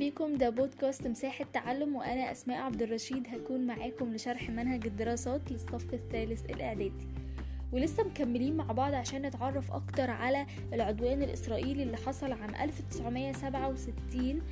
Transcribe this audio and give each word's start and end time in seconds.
بيكم. 0.00 0.34
ده 0.34 0.50
بودكاست 0.50 1.06
مساحة 1.06 1.44
تعلم 1.52 1.96
وأنا 1.96 2.32
أسماء 2.32 2.62
عبد 2.62 2.82
الرشيد 2.82 3.26
هكون 3.28 3.66
معاكم 3.66 4.14
لشرح 4.14 4.50
منهج 4.50 4.86
الدراسات 4.86 5.52
للصف 5.52 5.94
الثالث 5.94 6.50
الإعدادي. 6.50 7.08
ولسه 7.72 8.02
مكملين 8.04 8.56
مع 8.56 8.64
بعض 8.64 8.94
عشان 8.94 9.22
نتعرف 9.26 9.72
أكتر 9.72 10.10
على 10.10 10.46
العدوان 10.72 11.22
الإسرائيلي 11.22 11.82
اللي 11.82 11.96
حصل 11.96 12.32
عام 12.32 12.54
1967 12.54 14.42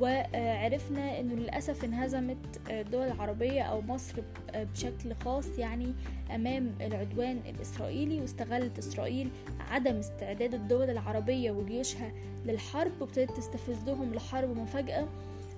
وعرفنا 0.00 1.20
إنه 1.20 1.34
للأسف 1.34 1.84
انهزمت 1.84 2.60
الدول 2.70 3.06
العربية 3.06 3.62
أو 3.62 3.80
مصر 3.80 4.22
بشكل 4.54 5.14
خاص 5.14 5.58
يعني 5.58 5.94
أمام 6.34 6.74
العدوان 6.80 7.40
الإسرائيلي 7.48 8.20
واستغلت 8.20 8.78
إسرائيل 8.78 9.30
عدم 9.70 9.96
استعداد 9.96 10.54
الدول 10.54 10.90
العربية 10.90 11.50
وجيوشها 11.50 12.12
للحرب 12.46 12.92
وابتدت 13.00 13.30
تستفزهم 13.36 14.14
لحرب 14.14 14.56
مفاجأة. 14.56 15.08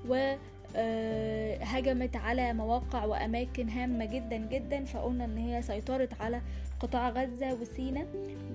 و 0.09 0.35
هجمت 1.63 2.17
على 2.17 2.53
مواقع 2.53 3.05
وأماكن 3.05 3.69
هامة 3.69 4.05
جدا 4.05 4.37
جدا 4.37 4.85
فقلنا 4.85 5.25
إن 5.25 5.37
هي 5.39 5.63
سيطرت 5.63 6.21
على 6.21 6.41
قطاع 6.81 7.09
غزة 7.11 7.55
وسينا 7.55 8.07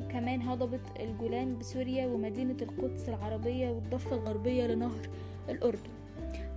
وكمان 0.02 0.42
هضبت 0.42 0.82
الجولان 1.00 1.58
بسوريا 1.58 2.08
ومدينة 2.08 2.58
القدس 2.62 3.10
العربية 3.10 3.70
والضفة 3.70 4.16
الغربية 4.16 4.68
لنهر 4.68 5.10
الأردن. 5.50 5.90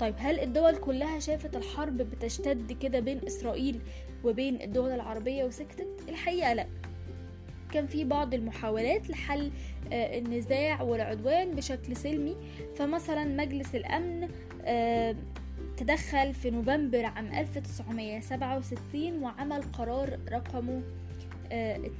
طيب 0.00 0.14
هل 0.18 0.40
الدول 0.40 0.76
كلها 0.76 1.18
شافت 1.18 1.56
الحرب 1.56 1.96
بتشتد 1.96 2.72
كده 2.72 3.00
بين 3.00 3.20
إسرائيل 3.26 3.80
وبين 4.24 4.62
الدول 4.62 4.90
العربية 4.90 5.44
وسكتت؟ 5.44 5.88
الحقيقة 6.08 6.52
لأ. 6.52 6.66
كان 7.72 7.86
في 7.86 8.04
بعض 8.04 8.34
المحاولات 8.34 9.10
لحل 9.10 9.50
النزاع 9.92 10.82
والعدوان 10.82 11.50
بشكل 11.50 11.96
سلمي 11.96 12.36
فمثلا 12.76 13.24
مجلس 13.24 13.74
الأمن 13.74 14.28
تدخل 15.76 16.34
في 16.34 16.50
نوفمبر 16.50 17.04
عام 17.04 17.26
1967 17.34 19.22
وعمل 19.22 19.62
قرار 19.62 20.18
رقمه 20.32 20.82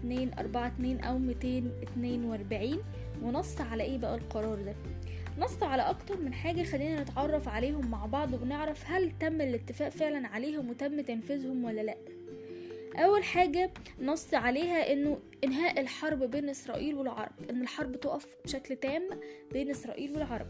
242 0.04 1.00
أو 1.00 1.18
242 1.18 2.82
ونص 3.22 3.60
على 3.60 3.82
إيه 3.82 3.98
بقى 3.98 4.14
القرار 4.14 4.62
ده؟ 4.62 4.74
نص 5.38 5.62
على 5.62 5.82
أكتر 5.82 6.20
من 6.20 6.32
حاجة 6.34 6.62
خلينا 6.62 7.02
نتعرف 7.02 7.48
عليهم 7.48 7.90
مع 7.90 8.06
بعض 8.06 8.32
ونعرف 8.42 8.84
هل 8.90 9.12
تم 9.20 9.40
الاتفاق 9.40 9.88
فعلا 9.88 10.28
عليهم 10.28 10.70
وتم 10.70 11.00
تنفيذهم 11.00 11.64
ولا 11.64 11.80
لأ. 11.80 11.96
أول 12.96 13.24
حاجة 13.24 13.70
نص 14.00 14.34
عليها 14.34 14.92
إنه 14.92 15.18
إنهاء 15.44 15.80
الحرب 15.80 16.22
بين 16.22 16.48
إسرائيل 16.48 16.94
والعرب 16.94 17.32
إن 17.50 17.62
الحرب 17.62 17.96
تقف 18.00 18.36
بشكل 18.44 18.76
تام 18.76 19.02
بين 19.52 19.70
إسرائيل 19.70 20.12
والعرب. 20.12 20.46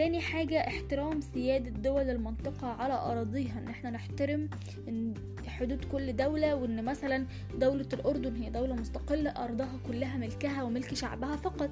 تاني 0.00 0.20
حاجة 0.20 0.58
احترام 0.66 1.20
سيادة 1.20 1.70
دول 1.70 2.10
المنطقة 2.10 2.66
على 2.66 2.94
أراضيها. 2.94 3.58
إن 3.58 3.68
إحنا 3.68 3.90
نحترم 3.90 4.50
إن 4.88 5.14
حدود 5.46 5.84
كل 5.84 6.16
دولة 6.16 6.54
وإن 6.54 6.84
مثلا 6.84 7.26
دولة 7.54 7.88
الأردن 7.92 8.36
هي 8.36 8.50
دولة 8.50 8.74
مستقلة 8.74 9.30
أرضها 9.30 9.78
كلها 9.86 10.16
ملكها 10.16 10.62
وملك 10.62 10.94
شعبها 10.94 11.36
فقط. 11.36 11.70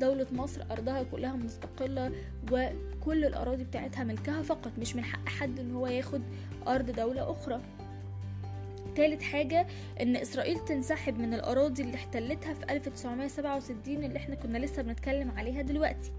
دولة 0.00 0.26
مصر 0.32 0.62
أرضها 0.70 1.02
كلها 1.02 1.32
مستقلة 1.32 2.12
وكل 2.52 3.24
الأراضي 3.24 3.64
بتاعتها 3.64 4.04
ملكها 4.04 4.42
فقط. 4.42 4.72
مش 4.78 4.96
من 4.96 5.04
حق 5.04 5.28
حد 5.28 5.58
إن 5.60 5.74
هو 5.74 5.86
ياخد 5.86 6.22
أرض 6.66 6.90
دولة 6.90 7.30
أخرى. 7.30 7.60
تالت 8.96 9.22
حاجة 9.22 9.66
إن 10.00 10.16
إسرائيل 10.16 10.58
تنسحب 10.58 11.18
من 11.18 11.34
الأراضي 11.34 11.82
اللي 11.82 11.94
احتلتها 11.94 12.54
في 12.54 12.72
1967 12.72 14.04
اللي 14.04 14.16
إحنا 14.16 14.34
كنا 14.34 14.58
لسه 14.58 14.82
بنتكلم 14.82 15.30
عليها 15.30 15.62
دلوقتي. 15.62 16.12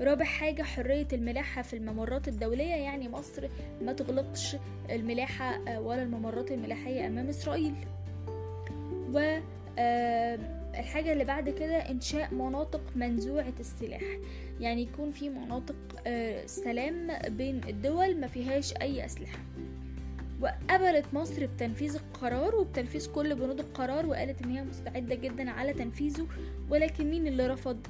رابع 0.00 0.24
حاجة 0.24 0.62
حرية 0.62 1.08
الملاحة 1.12 1.62
في 1.62 1.76
الممرات 1.76 2.28
الدولية. 2.28 2.74
يعني 2.74 3.08
مصر 3.08 3.48
ما 3.82 3.92
تغلقش 3.92 4.56
الملاحة 4.90 5.78
ولا 5.80 6.02
الممرات 6.02 6.52
الملاحية 6.52 7.06
أمام 7.06 7.28
إسرائيل. 7.28 7.74
و 9.12 9.38
الحاجة 10.78 11.12
اللي 11.12 11.24
بعد 11.24 11.50
كده 11.50 11.76
إنشاء 11.90 12.34
مناطق 12.34 12.80
منزوعة 12.96 13.54
السلاح. 13.60 14.02
يعني 14.60 14.82
يكون 14.82 15.10
في 15.10 15.28
مناطق 15.28 15.76
سلام 16.46 17.08
بين 17.28 17.60
الدول 17.68 18.20
ما 18.20 18.26
فيهاش 18.26 18.74
أي 18.82 19.04
أسلحة. 19.04 19.38
وقبلت 20.42 21.04
مصر 21.12 21.46
بتنفيذ 21.46 21.94
القرار 21.96 22.54
وبتنفيذ 22.56 23.12
كل 23.12 23.34
بنود 23.34 23.60
القرار 23.60 24.06
وقالت 24.06 24.42
إن 24.42 24.50
هي 24.50 24.62
مستعدة 24.64 25.14
جدا 25.14 25.50
على 25.50 25.72
تنفيذه. 25.72 26.26
ولكن 26.70 27.10
مين 27.10 27.26
اللي 27.26 27.46
رفض؟ 27.46 27.86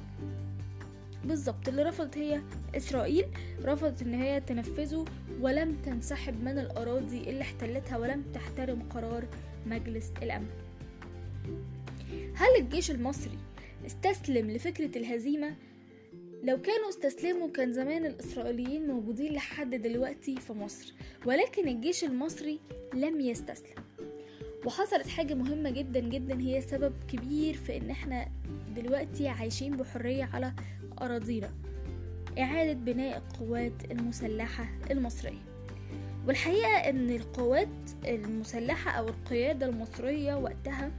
بالظبط 1.27 1.67
اللي 1.67 1.83
رفضت 1.83 2.17
هي 2.17 2.41
إسرائيل 2.75 3.25
رفضت 3.63 4.01
إن 4.01 4.13
هي 4.13 4.39
تنفذه 4.39 5.05
ولم 5.41 5.77
تنسحب 5.85 6.43
من 6.43 6.59
الأراضي 6.59 7.29
اللي 7.29 7.41
احتلتها 7.41 7.97
ولم 7.97 8.23
تحترم 8.33 8.83
قرار 8.89 9.27
مجلس 9.65 10.11
الأمن. 10.23 10.47
هل 12.35 12.55
الجيش 12.59 12.91
المصري 12.91 13.37
استسلم 13.85 14.51
لفكرة 14.51 14.97
الهزيمة؟ 14.97 15.55
لو 16.43 16.61
كانوا 16.61 16.89
استسلموا 16.89 17.47
كان 17.47 17.73
زمان 17.73 18.05
الإسرائيليين 18.05 18.87
موجودين 18.87 19.33
لحد 19.33 19.75
دلوقتي 19.75 20.35
في 20.35 20.53
مصر 20.53 20.93
ولكن 21.25 21.67
الجيش 21.67 22.03
المصري 22.03 22.59
لم 22.93 23.19
يستسلم. 23.21 23.83
وحصلت 24.65 25.07
حاجة 25.07 25.33
مهمة 25.33 25.69
جدا 25.69 25.99
جدا 25.99 26.39
هي 26.41 26.61
سبب 26.61 26.93
كبير 27.07 27.53
في 27.53 27.77
إن 27.77 27.89
إحنا 27.89 28.27
دلوقتي 28.75 29.27
عايشين 29.27 29.77
بحرية 29.77 30.29
على 30.33 30.53
أراضينا. 31.01 31.49
إعادة 32.39 32.73
بناء 32.73 33.17
القوات 33.17 33.91
المسلحة 33.91 34.65
المصرية. 34.91 35.41
والحقيقة 36.27 36.69
إن 36.89 37.09
القوات 37.09 37.67
المسلحة 38.05 38.91
أو 38.91 39.07
القيادة 39.09 39.65
المصرية 39.65 40.35
وقتها 40.35 40.91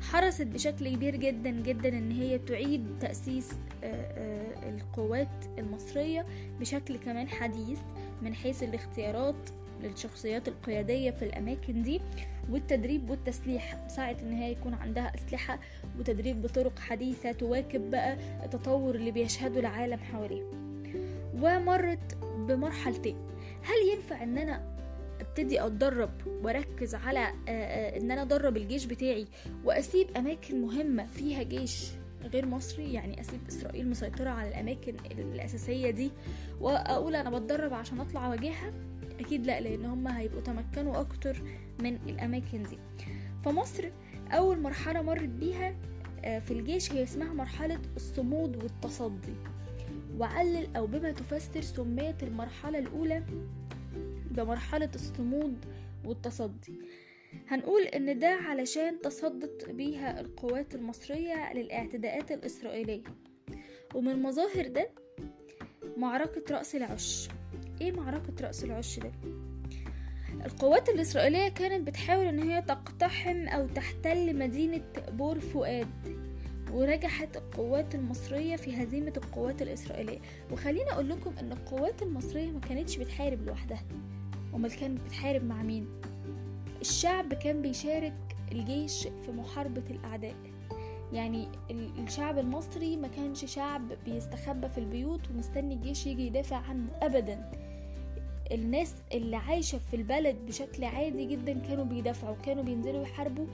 حرصت 0.00 0.46
بشكل 0.46 0.94
كبير 0.94 1.16
جدا 1.16 1.50
جدا 1.50 1.88
إن 1.88 2.10
هي 2.10 2.38
تعيد 2.38 2.86
تأسيس 3.00 3.52
القوات 4.62 5.44
المصرية 5.58 6.26
بشكل 6.60 6.96
كمان 6.96 7.28
حديث 7.28 7.78
من 8.22 8.34
حيث 8.34 8.62
الاختيارات 8.62 9.50
للشخصيات 9.82 10.48
القيادية 10.48 11.10
في 11.10 11.24
الأماكن 11.24 11.82
دي 11.82 12.00
والتدريب 12.50 13.10
والتسليح. 13.10 13.88
ساعة 13.88 14.16
إن 14.22 14.32
هي 14.32 14.52
يكون 14.52 14.74
عندها 14.74 15.12
أسلحة 15.14 15.60
وتدريب 15.98 16.42
بطرق 16.42 16.78
حديثة 16.78 17.32
تواكب 17.32 17.90
بقى 17.90 18.16
التطور 18.44 18.94
اللي 18.94 19.10
بيشهده 19.10 19.60
العالم 19.60 19.98
حواليه 19.98 20.42
ومرت 21.34 22.14
بمرحلتين. 22.36 23.16
هل 23.62 23.94
ينفع 23.94 24.22
إن 24.22 24.38
أنا 24.38 24.72
أبتدي 25.20 25.66
أتدرب 25.66 26.10
وأركز 26.26 26.94
على 26.94 27.26
إن 27.98 28.10
أنا 28.10 28.22
أدرب 28.22 28.56
الجيش 28.56 28.84
بتاعي 28.84 29.26
وأسيب 29.64 30.06
أماكن 30.16 30.60
مهمة 30.62 31.06
فيها 31.06 31.42
جيش 31.42 31.90
غير 32.32 32.46
مصري؟ 32.46 32.92
يعني 32.92 33.20
أسيب 33.20 33.40
إسرائيل 33.48 33.90
مسيطرة 33.90 34.30
على 34.30 34.48
الأماكن 34.48 34.94
الأساسية 35.18 35.90
دي 35.90 36.10
وأقول 36.60 37.16
أنا 37.16 37.30
بتدرب 37.38 37.74
عشان 37.74 38.00
أطلع 38.00 38.28
واجهها 38.28 38.72
أكيد 39.20 39.46
لأ 39.46 39.60
لأن 39.60 39.84
هم 39.84 40.08
هيبقوا 40.08 40.40
تمكنوا 40.40 41.00
أكتر 41.00 41.42
من 41.82 41.94
الأماكن 41.96 42.62
دي. 42.62 42.78
فمصر 43.44 43.90
أول 44.30 44.60
مرحلة 44.60 45.02
مرت 45.02 45.28
بيها 45.28 45.76
في 46.22 46.50
الجيش 46.50 46.92
هي 46.92 47.02
اسمها 47.02 47.32
مرحلة 47.32 47.80
الصمود 47.96 48.62
والتصدي. 48.62 49.34
وعلل 50.18 50.76
أو 50.76 50.86
بما 50.86 51.12
تفسر 51.12 51.60
سميت 51.60 52.22
المرحلة 52.22 52.78
الأولى 52.78 53.24
بمرحلة 54.30 54.90
الصمود 54.94 55.64
والتصدي. 56.04 56.80
هنقول 57.48 57.82
إن 57.82 58.18
ده 58.18 58.28
علشان 58.28 59.00
تصدت 59.00 59.70
بيها 59.70 60.20
القوات 60.20 60.74
المصرية 60.74 61.52
للاعتداءات 61.52 62.32
الإسرائيلية. 62.32 63.02
ومن 63.94 64.22
مظاهر 64.22 64.68
ده 64.68 64.88
معركة 65.96 66.54
رأس 66.54 66.74
العش. 66.76 67.28
إيه 67.80 67.92
معركة 67.92 68.32
رأس 68.46 68.64
العش 68.64 68.98
ده؟ 68.98 69.12
القوات 70.46 70.88
الإسرائيلية 70.88 71.48
كانت 71.48 71.86
بتحاول 71.86 72.26
إن 72.26 72.42
هي 72.50 72.62
تقتحم 72.62 73.48
أو 73.48 73.66
تحتل 73.66 74.38
مدينة 74.38 74.82
بور 75.08 75.40
فؤاد 75.40 75.88
ونجحت 76.72 77.36
القوات 77.36 77.94
المصرية 77.94 78.56
في 78.56 78.82
هزيمة 78.82 79.12
القوات 79.16 79.62
الإسرائيلية 79.62 80.18
وخليني 80.52 80.92
أقول 80.92 81.08
لكم 81.08 81.32
إن 81.40 81.52
القوات 81.52 82.02
المصرية 82.02 82.50
ما 82.50 82.60
كانتش 82.60 82.96
بتحارب 82.96 83.42
لوحدها 83.46 83.82
أمال 84.54 84.76
كانت 84.76 85.00
بتحارب 85.00 85.44
مع 85.44 85.62
مين؟ 85.62 85.86
الشعب 86.80 87.34
كان 87.34 87.62
بيشارك 87.62 88.14
الجيش 88.52 89.02
في 89.02 89.32
محاربة 89.32 89.82
الأعداء 89.90 90.34
يعني 91.12 91.48
الشعب 91.70 92.38
المصري 92.38 92.96
ما 92.96 93.08
كانش 93.08 93.44
شعب 93.44 93.82
بيستخبى 94.04 94.68
في 94.68 94.78
البيوت 94.78 95.30
ومستني 95.30 95.74
الجيش 95.74 96.06
يجي 96.06 96.26
يدافع 96.26 96.56
عنه 96.56 96.88
أبدا 97.02 97.50
الناس 98.52 98.94
اللي 99.12 99.36
عايشة 99.36 99.78
في 99.90 99.96
البلد 99.96 100.36
بشكل 100.46 100.84
عادي 100.84 101.24
جدا 101.26 101.52
كانوا 101.58 101.84
بيدافعوا 101.84 102.36
كانوا 102.46 102.62
بينزلوا 102.64 103.02
يحاربوا 103.02 103.46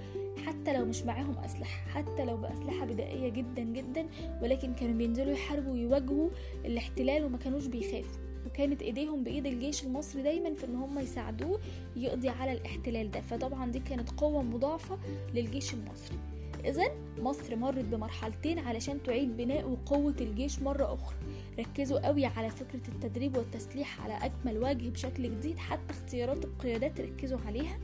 حتى 0.46 0.72
لو 0.78 0.84
مش 0.84 1.02
معاهم 1.02 1.38
أسلحة 1.38 1.90
حتى 1.90 2.24
لو 2.24 2.36
بأسلحة 2.36 2.86
بدائية 2.86 3.28
جدا 3.28 3.62
جدا 3.62 4.06
ولكن 4.42 4.74
كانوا 4.74 4.94
بينزلوا 4.94 5.32
يحاربوا 5.32 5.72
ويواجهوا 5.72 6.30
الاحتلال 6.64 7.24
وما 7.24 7.38
كانوش 7.38 7.66
بيخافوا. 7.66 8.18
فكانت 8.44 8.82
إيديهم 8.82 9.24
بإيد 9.24 9.46
الجيش 9.46 9.84
المصري 9.84 10.22
دايما 10.22 10.54
في 10.54 10.66
إن 10.66 10.74
هم 10.76 10.98
يساعدوه 10.98 11.60
يقضي 11.96 12.28
على 12.28 12.52
الاحتلال 12.52 13.10
ده. 13.10 13.20
فطبعا 13.20 13.70
دي 13.70 13.78
كانت 13.78 14.10
قوة 14.10 14.42
مضاعفة 14.42 14.98
للجيش 15.34 15.74
المصري. 15.74 16.18
إذا 16.64 16.84
مصر 17.18 17.56
مرت 17.56 17.84
بمرحلتين 17.84 18.58
علشان 18.58 19.02
تعيد 19.02 19.36
بناء 19.36 19.68
وقوة 19.68 20.14
الجيش 20.20 20.58
مرة 20.58 20.94
أخرى. 20.94 21.16
ركزوا 21.58 22.06
قوي 22.06 22.26
على 22.26 22.50
فكرة 22.50 22.88
التدريب 22.88 23.36
والتسليح 23.36 24.04
على 24.04 24.26
أكمل 24.26 24.58
وجه 24.58 24.88
بشكل 24.90 25.22
جديد 25.22 25.58
حتى 25.58 25.90
اختيارات 25.90 26.44
القيادات 26.44 27.00
ركزوا 27.00 27.38
عليها. 27.46 27.78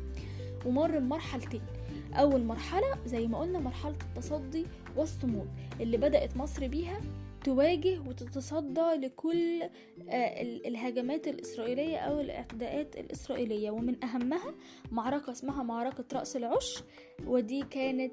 ومر 0.66 0.98
بمرحلتين. 0.98 1.62
أول 2.14 2.44
مرحلة 2.44 2.96
زي 3.06 3.26
ما 3.26 3.38
قلنا 3.38 3.58
مرحلة 3.58 3.96
التصدي 4.02 4.66
والصمود 4.96 5.48
اللي 5.80 5.96
بدأت 5.96 6.36
مصر 6.36 6.66
بيها 6.66 7.00
تواجه 7.44 8.00
وتتصدى 8.00 8.94
لكل 9.06 9.62
الهجمات 10.66 11.28
الإسرائيلية 11.28 11.96
أو 11.98 12.20
الإعتداءات 12.20 12.96
الإسرائيلية. 12.96 13.70
ومن 13.70 14.04
أهمها 14.04 14.54
معركة 14.92 15.32
اسمها 15.32 15.62
معركة 15.62 16.04
رأس 16.12 16.36
العش 16.36 16.82
ودي 17.26 17.62
كانت 17.70 18.12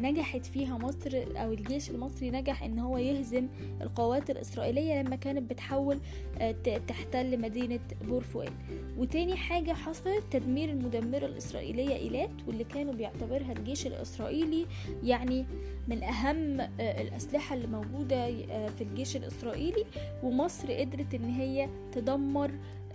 نجحت 0.00 0.46
فيها 0.46 0.78
مصر 0.78 1.10
أو 1.36 1.52
الجيش 1.52 1.90
المصري 1.90 2.30
نجح 2.30 2.62
إن 2.62 2.78
هو 2.78 2.98
يهزم 2.98 3.48
القوات 3.82 4.30
الإسرائيلية 4.30 5.02
لما 5.02 5.16
كانت 5.16 5.50
بتحاول 5.50 6.00
تحتل 6.88 7.40
مدينة 7.40 7.80
بور 8.08 8.22
فؤاد 8.22 8.52
وتاني 8.98 9.36
حاجة 9.36 9.72
حصلت 9.72 10.24
تدمير 10.30 10.68
المدمرة 10.70 11.26
الإسرائيلية 11.26 11.96
إيلات 11.96 12.30
واللي 12.46 12.64
كانوا 12.64 12.92
بيعتبرها 12.94 13.52
الجيش 13.52 13.86
الإسرائيلي 13.86 14.66
يعني 15.04 15.46
من 15.88 16.02
أهم 16.02 16.60
الأسلحة 16.80 17.54
اللي 17.54 17.66
موجودة 17.66 17.97
في 18.06 18.80
الجيش 18.80 19.16
الإسرائيلي 19.16 19.84
ومصر 20.22 20.72
قدرت 20.72 21.14
إن 21.14 21.24
هي 21.24 21.68
تدمر 21.92 22.50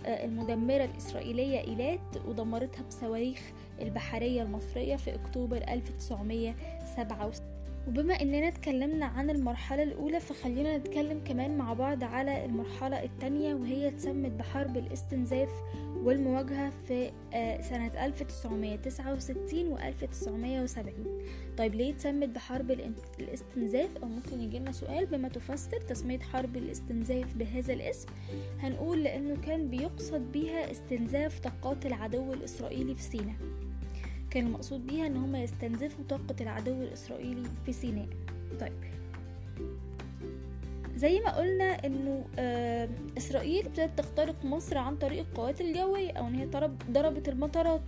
المدمرة 0.06 0.84
الإسرائيلية 0.84 1.60
إيلات 1.60 2.00
ودمرتها 2.26 2.82
بصواريخ 2.82 3.40
البحرية 3.80 4.42
المصرية 4.42 4.96
في 4.96 5.14
أكتوبر 5.14 5.56
1967 5.56 7.53
وبما 7.88 8.14
إننا 8.22 8.48
اتكلمنا 8.48 9.06
عن 9.06 9.30
المرحلة 9.30 9.82
الأولى 9.82 10.20
فخلينا 10.20 10.76
نتكلم 10.78 11.20
كمان 11.24 11.58
مع 11.58 11.72
بعض 11.72 12.04
على 12.04 12.44
المرحلة 12.44 13.02
التانية 13.04 13.54
وهي 13.54 13.88
اتسمت 13.88 14.30
بحرب 14.30 14.76
الاستنزاف 14.76 15.50
والمواجهة 16.04 16.70
في 16.70 17.10
سنة 17.62 18.04
1969 18.06 19.66
و 19.68 19.78
1970 19.78 20.94
طيب 21.58 21.74
ليه 21.74 21.92
اتسمت 21.92 22.28
بحرب 22.28 22.70
الاستنزاف؟ 23.20 23.96
أو 24.02 24.08
ممكن 24.08 24.40
يجيلنا 24.40 24.72
سؤال 24.72 25.06
بما 25.06 25.28
تفسر 25.28 25.80
تسمية 25.80 26.18
حرب 26.18 26.56
الاستنزاف 26.56 27.34
بهذا 27.36 27.72
الاسم. 27.72 28.08
هنقول 28.60 29.04
لأنه 29.04 29.36
كان 29.36 29.68
بيقصد 29.68 30.32
بيها 30.32 30.70
استنزاف 30.70 31.38
طاقات 31.40 31.86
العدو 31.86 32.32
الإسرائيلي 32.32 32.94
في 32.94 33.02
سيناء. 33.02 33.36
كان 34.34 34.46
المقصود 34.46 34.86
بيها 34.86 35.06
إن 35.06 35.16
هم 35.16 35.36
يستنزفوا 35.36 36.04
طاقة 36.08 36.34
العدو 36.40 36.82
الإسرائيلي 36.82 37.42
في 37.66 37.72
سيناء. 37.72 38.08
طيب. 38.60 38.72
زي 40.96 41.20
ما 41.20 41.36
قلنا 41.36 41.64
إنه 41.86 42.24
آه 42.38 42.88
إسرائيل 43.18 43.66
ابتدت 43.66 43.98
تخترق 43.98 44.44
مصر 44.44 44.78
عن 44.78 44.96
طريق 44.96 45.18
القوات 45.28 45.60
الجوية 45.60 46.12
أو 46.12 46.26
إن 46.26 46.34
هي 46.34 46.46
ضربت 46.90 47.28
المطارات. 47.28 47.82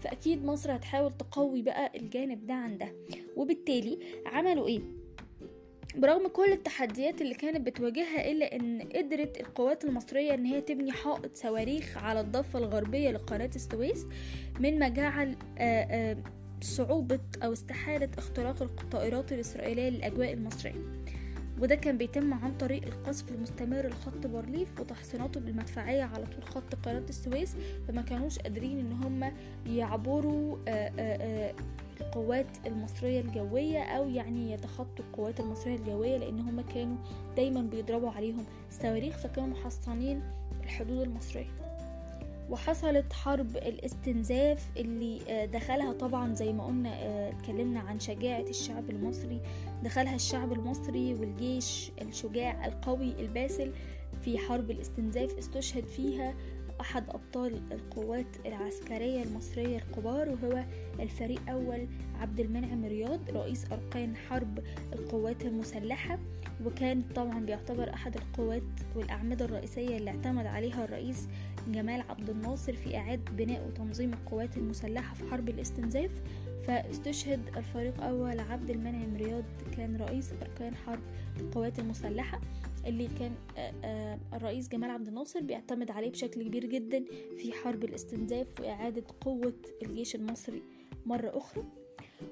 فأكيد 0.00 0.44
مصر 0.44 0.76
هتحاول 0.76 1.12
تقوي 1.16 1.62
بقى 1.62 1.92
الجانب 1.96 2.46
ده 2.46 2.54
عن 2.54 2.78
ده 2.78 2.92
وبالتالي 3.36 3.98
عملوا 4.26 4.66
إيه؟ 4.66 4.80
برغم 5.96 6.28
كل 6.28 6.52
التحديات 6.52 7.20
اللي 7.20 7.34
كانت 7.34 7.66
بتواجهها 7.66 8.30
إلا 8.30 8.56
إن 8.56 8.82
قدرت 8.96 9.40
القوات 9.40 9.84
المصرية 9.84 10.34
إن 10.34 10.44
هي 10.44 10.60
تبني 10.60 10.92
حائط 10.92 11.36
صواريخ 11.36 11.98
على 11.98 12.20
الضفة 12.20 12.58
الغربية 12.58 13.10
لقناة 13.10 13.50
السويس 13.56 14.06
من 14.60 14.78
ما 14.78 14.88
جعل 14.88 15.36
صعوبة 16.60 17.20
أو 17.44 17.52
استحالة 17.52 18.08
اختراق 18.18 18.62
الطائرات 18.62 19.32
الإسرائيلية 19.32 19.88
للأجواء 19.88 20.32
المصرية. 20.32 21.04
وده 21.60 21.74
كان 21.74 21.98
بيتم 21.98 22.34
عن 22.34 22.56
طريق 22.56 22.82
القصف 22.86 23.32
المستمر 23.32 23.86
لخط 23.86 24.26
بارليف 24.26 24.80
وتحصيناته 24.80 25.40
بالمدفعية 25.40 26.02
على 26.02 26.26
طول 26.26 26.44
خط 26.44 26.74
قناة 26.74 27.04
السويس 27.08 27.56
فما 27.88 28.02
كانوش 28.02 28.38
قادرين 28.38 28.78
إن 28.78 28.92
هم 28.92 29.32
يعبروا 29.66 30.56
آآ 30.68 30.92
آآ 30.98 31.52
القوات 32.00 32.46
المصرية 32.66 33.20
الجوية 33.20 33.82
أو 33.82 34.08
يعني 34.08 34.52
يتخطوا 34.52 35.04
القوات 35.04 35.40
المصرية 35.40 35.76
الجوية 35.76 36.16
لأن 36.16 36.40
هم 36.40 36.60
كانوا 36.60 36.96
دايما 37.36 37.62
بيضربوا 37.62 38.10
عليهم 38.10 38.44
صواريخ 38.70 39.16
فكانوا 39.16 39.48
محصنين 39.48 40.22
الحدود 40.64 41.00
المصرية. 41.00 41.46
وحصلت 42.50 43.12
حرب 43.12 43.56
الاستنزاف 43.56 44.70
اللي 44.76 45.46
دخلها 45.52 45.92
طبعا 45.92 46.34
زي 46.34 46.52
ما 46.52 46.66
قلنا 46.66 46.90
اتكلمنا 47.28 47.80
عن 47.80 48.00
شجاعة 48.00 48.40
الشعب 48.48 48.90
المصري. 48.90 49.40
دخلها 49.84 50.14
الشعب 50.14 50.52
المصري 50.52 51.14
والجيش 51.14 51.92
الشجاع 52.02 52.66
القوي 52.66 53.20
الباسل 53.20 53.72
في 54.22 54.38
حرب 54.38 54.70
الاستنزاف 54.70 55.38
استشهد 55.38 55.84
فيها 55.84 56.34
أحد 56.84 57.04
أبطال 57.10 57.60
القوات 57.72 58.26
العسكرية 58.46 59.22
المصرية 59.22 59.76
الكبار 59.78 60.28
وهو 60.28 60.64
الفريق 61.00 61.50
أول 61.50 61.86
عبد 62.20 62.40
المنعم 62.40 62.84
رياض 62.84 63.30
رئيس 63.30 63.72
أركان 63.72 64.16
حرب 64.16 64.58
القوات 64.92 65.44
المسلحة. 65.44 66.18
وكان 66.64 67.02
طبعا 67.14 67.40
بيعتبر 67.40 67.94
أحد 67.94 68.16
القوات 68.16 68.62
والأعمدة 68.96 69.44
الرئيسية 69.44 69.96
اللي 69.96 70.10
اعتمد 70.10 70.46
عليها 70.46 70.84
الرئيس 70.84 71.28
جمال 71.68 72.02
عبد 72.10 72.30
الناصر 72.30 72.72
في 72.72 72.96
إعادة 72.96 73.32
بناء 73.32 73.66
وتنظيم 73.68 74.12
القوات 74.12 74.56
المسلحة 74.56 75.14
في 75.14 75.30
حرب 75.30 75.48
الاستنزاف. 75.48 76.10
فاستشهد 76.66 77.56
الفريق 77.56 78.02
أول 78.02 78.40
عبد 78.40 78.70
المنعم 78.70 79.16
رياض 79.16 79.44
كان 79.76 79.96
رئيس 79.96 80.32
أركان 80.42 80.74
حرب 80.74 81.02
القوات 81.40 81.78
المسلحة 81.78 82.40
اللي 82.86 83.08
كان 83.18 83.32
الرئيس 84.32 84.68
جمال 84.68 84.90
عبد 84.90 85.08
الناصر 85.08 85.40
بيعتمد 85.40 85.90
عليه 85.90 86.10
بشكل 86.10 86.42
كبير 86.42 86.64
جدا 86.66 87.04
في 87.38 87.52
حرب 87.52 87.84
الاستنزاف 87.84 88.46
وإعادة 88.60 89.04
قوة 89.20 89.52
الجيش 89.82 90.14
المصري 90.14 90.62
مرة 91.06 91.38
أخرى. 91.38 91.64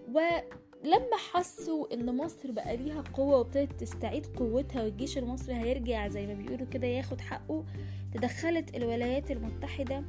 ولما 0.08 1.16
حسوا 1.32 1.94
إن 1.94 2.16
مصر 2.16 2.50
بقى 2.50 2.76
ليها 2.76 3.00
قوة 3.14 3.38
وابتدت 3.38 3.80
تستعيد 3.80 4.26
قوتها 4.26 4.82
والجيش 4.84 5.18
المصري 5.18 5.54
هيرجع 5.54 6.08
زي 6.08 6.26
ما 6.26 6.34
بيقولوا 6.34 6.66
كده 6.66 6.86
ياخد 6.86 7.20
حقه 7.20 7.64
تدخلت 8.14 8.76
الولايات 8.76 9.30
المتحدة 9.30 10.04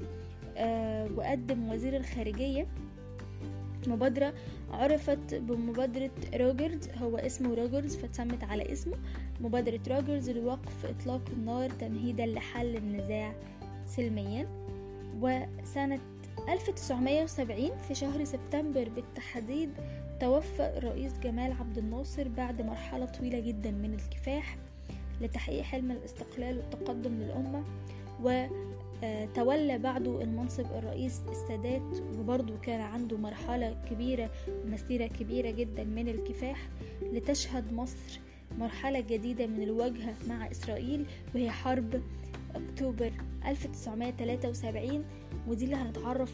وقدم 1.17 1.69
وزير 1.71 1.98
الخارجية 1.98 2.67
مبادرة 3.87 4.33
عرفت 4.71 5.35
بمبادرة 5.35 6.11
روجرز 6.33 6.89
هو 7.01 7.17
اسمه 7.17 7.55
روجرز 7.55 7.95
فاتسمت 7.95 8.43
على 8.43 8.71
اسمه. 8.71 8.97
مبادرة 9.41 9.79
روجرز 9.87 10.29
لوقف 10.29 10.85
إطلاق 10.85 11.21
النار 11.29 11.69
تمهيدا 11.69 12.25
لحل 12.25 12.75
النزاع 12.75 13.33
سلميا. 13.85 14.47
وسنة 15.21 15.99
1970 16.49 17.77
في 17.87 17.95
شهر 17.95 18.23
سبتمبر 18.23 18.89
بالتحديد 18.89 19.69
توفى 20.19 20.77
الرئيس 20.77 21.13
جمال 21.19 21.51
عبد 21.51 21.77
الناصر 21.77 22.27
بعد 22.27 22.61
مرحلة 22.61 23.05
طويلة 23.05 23.39
جدا 23.39 23.71
من 23.71 23.93
الكفاح 23.93 24.57
لتحقيق 25.21 25.61
حلم 25.61 25.91
الاستقلال 25.91 26.57
والتقدم 26.57 27.13
للأمة. 27.13 27.63
و 28.23 28.45
تولى 29.35 29.77
بعده 29.77 30.21
المنصب 30.21 30.65
الرئيس 30.65 31.21
السادات 31.29 31.81
وبرضه 32.19 32.57
كان 32.57 32.81
عنده 32.81 33.17
مرحلة 33.17 33.75
كبيرة 33.89 34.31
مسيرة 34.65 35.07
كبيرة 35.07 35.51
جدا 35.51 35.83
من 35.83 36.07
الكفاح 36.07 36.69
لتشهد 37.13 37.73
مصر 37.73 38.19
مرحلة 38.59 39.00
جديدة 39.00 39.47
من 39.47 39.63
الواجهة 39.63 40.13
مع 40.29 40.51
إسرائيل 40.51 41.05
وهي 41.35 41.51
حرب 41.51 42.01
أكتوبر 42.55 43.12
1973 43.47 45.03
ودي 45.47 45.65
اللي 45.65 45.75
هنتعرف 45.75 46.33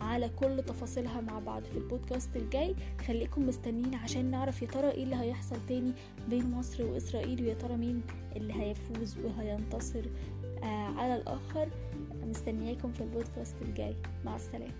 على 0.00 0.28
كل 0.28 0.62
تفاصيلها 0.62 1.20
مع 1.20 1.38
بعض 1.38 1.62
في 1.64 1.78
البودكاست 1.78 2.36
الجاي. 2.36 2.74
خليكم 3.06 3.46
مستنيين 3.46 3.94
عشان 3.94 4.30
نعرف 4.30 4.62
يا 4.62 4.66
ترى 4.66 4.90
إيه 4.90 5.02
اللي 5.04 5.16
هيحصل 5.16 5.56
تاني 5.68 5.92
بين 6.30 6.50
مصر 6.50 6.84
وإسرائيل 6.84 7.42
ويا 7.44 7.54
ترى 7.54 7.76
مين 7.76 8.02
اللي 8.36 8.52
هيفوز 8.54 9.16
وهينتصر. 9.18 10.00
آه 10.00 10.41
على 10.68 11.14
الآخر 11.14 11.68
مستنياكم 12.26 12.92
في 12.92 13.00
البودكاست 13.00 13.56
الجاي. 13.62 13.96
مع 14.24 14.36
السلامة. 14.36 14.72